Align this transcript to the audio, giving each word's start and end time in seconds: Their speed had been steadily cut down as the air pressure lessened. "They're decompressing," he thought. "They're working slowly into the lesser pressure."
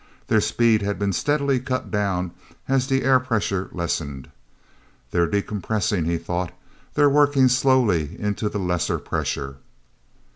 Their 0.29 0.41
speed 0.41 0.81
had 0.81 0.97
been 0.97 1.13
steadily 1.13 1.59
cut 1.59 1.91
down 1.91 2.31
as 2.67 2.87
the 2.87 3.03
air 3.03 3.19
pressure 3.19 3.69
lessened. 3.71 4.31
"They're 5.11 5.27
decompressing," 5.29 6.05
he 6.07 6.17
thought. 6.17 6.51
"They're 6.95 7.07
working 7.07 7.47
slowly 7.47 8.19
into 8.19 8.49
the 8.49 8.57
lesser 8.57 8.97
pressure." 8.97 9.57